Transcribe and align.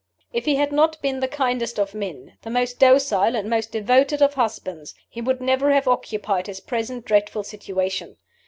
If 0.33 0.45
he 0.45 0.55
had 0.55 0.71
not 0.71 0.99
been 1.03 1.19
the 1.19 1.27
kindest 1.27 1.77
of 1.79 1.93
men, 1.93 2.35
the 2.41 2.49
most 2.49 2.79
docile 2.79 3.35
and 3.35 3.47
most 3.47 3.71
devoted 3.71 4.19
of 4.19 4.33
husbands, 4.33 4.95
he 5.07 5.21
would 5.21 5.39
never 5.39 5.71
have 5.73 5.87
occupied 5.87 6.47
his 6.47 6.59
present 6.59 7.05
dreadful 7.05 7.43
situation. 7.43 8.17